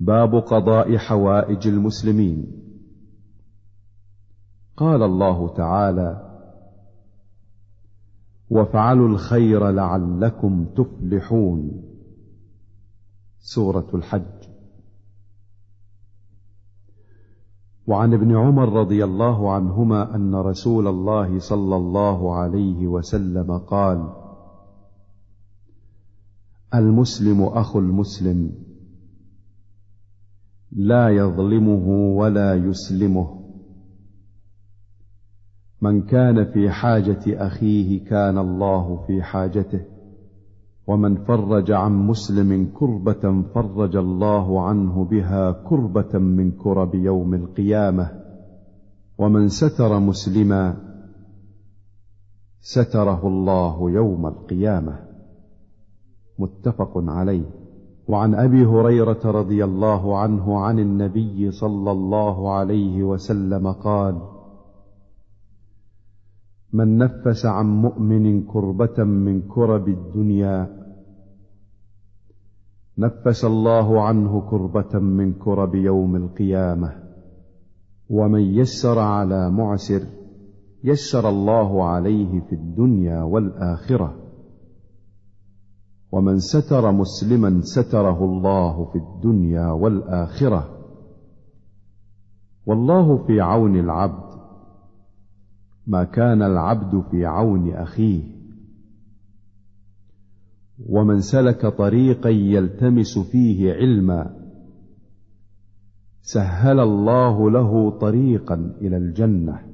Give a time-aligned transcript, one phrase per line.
[0.00, 2.46] باب قضاء حوائج المسلمين.
[4.76, 6.36] قال الله تعالى
[8.50, 11.82] وافعلوا الخير لعلكم تفلحون.
[13.40, 14.40] سورة الحج.
[17.86, 24.12] وعن ابن عمر رضي الله عنهما أن رسول الله صلى الله عليه وسلم قال
[26.74, 28.69] المسلم أخو المسلم
[30.72, 33.40] لا يظلمه ولا يسلمه.
[35.82, 39.80] من كان في حاجة أخيه كان الله في حاجته
[40.86, 48.20] ومن فرج عن مسلم كربة فرج الله عنه بها كربة من كرب يوم القيامة.
[49.18, 50.76] ومن ستر مسلما
[52.60, 54.98] ستره الله يوم القيامة.
[56.38, 57.59] متفق عليه.
[58.10, 64.22] وعن أبي هريرة رضي الله عنه عن النبي صلى الله عليه وسلم قال
[66.72, 70.80] من نفس عن مؤمن كربة من كرب الدنيا
[72.98, 76.92] نفس الله عنه كربة من كرب يوم القيامة
[78.10, 80.02] ومن يسر على معسر
[80.84, 84.29] يسر الله عليه في الدنيا والآخرة.
[86.12, 90.78] ومن ستر مسلما ستره الله في الدنيا والآخرة.
[92.66, 94.30] والله في عون العبد
[95.86, 98.22] ما كان العبد في عون أخيه.
[100.88, 104.36] ومن سلك طريقا يلتمس فيه علما
[106.22, 109.69] سهل الله له طريقا إلى الجنة.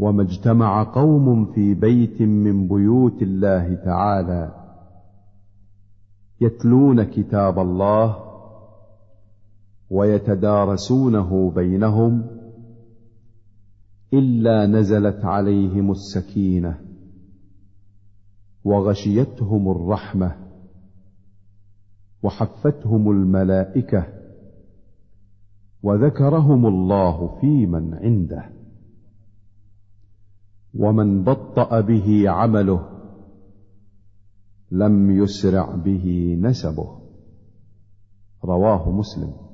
[0.00, 4.54] وما اجتمع قوم في بيت من بيوت الله تعالى
[6.40, 8.16] يتلون كتاب الله
[9.90, 12.26] ويتدارسونه بينهم
[14.12, 16.78] إلا نزلت عليهم السكينة
[18.64, 20.36] وغشيتهم الرحمة
[22.22, 24.06] وحفتهم الملائكة
[25.82, 28.59] وذكرهم الله في من عنده.
[30.74, 32.80] ومن بطأ به عمله
[34.70, 37.00] لم يسرع به نسبه.
[38.44, 39.49] رواه مسلم.